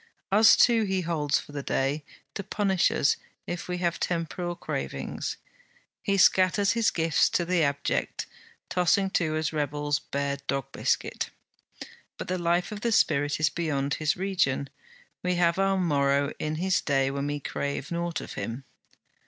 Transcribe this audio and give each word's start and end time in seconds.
Us 0.31 0.55
too 0.55 0.81
he 0.81 1.01
holds 1.01 1.37
for 1.37 1.51
the 1.51 1.61
day, 1.61 2.03
to 2.33 2.41
punish 2.43 2.89
us 2.89 3.17
if 3.45 3.67
we 3.67 3.77
have 3.77 3.99
temporal 3.99 4.55
cravings. 4.55 5.37
He 6.01 6.17
scatters 6.17 6.71
his 6.71 6.89
gifts 6.89 7.29
to 7.29 7.45
the 7.45 7.61
abject; 7.63 8.25
tossing 8.67 9.11
to 9.11 9.37
us 9.37 9.53
rebels 9.53 9.99
bare 9.99 10.37
dog 10.47 10.71
biscuit. 10.71 11.29
But 12.17 12.29
the 12.29 12.39
life 12.39 12.71
of 12.71 12.81
the 12.81 12.91
spirit 12.91 13.39
is 13.39 13.51
beyond 13.51 13.93
his 13.93 14.17
region; 14.17 14.71
we 15.21 15.35
have 15.35 15.59
our 15.59 15.77
morrow 15.77 16.33
in 16.39 16.55
his 16.55 16.81
day 16.81 17.11
when 17.11 17.27
we 17.27 17.39
crave 17.39 17.91
nought 17.91 18.21
of 18.21 18.33
him. 18.33 18.63